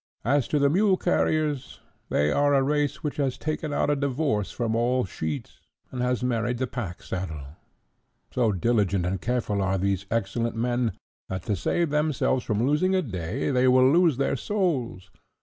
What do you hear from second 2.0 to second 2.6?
they are